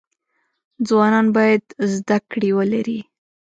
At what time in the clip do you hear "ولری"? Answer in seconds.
2.57-2.99